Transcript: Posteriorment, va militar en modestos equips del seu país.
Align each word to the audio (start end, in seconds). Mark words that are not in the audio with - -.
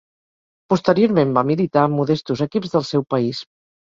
Posteriorment, 0.73 1.35
va 1.39 1.43
militar 1.49 1.83
en 1.91 1.93
modestos 1.99 2.43
equips 2.47 2.77
del 2.77 2.87
seu 2.93 3.07
país. 3.17 3.45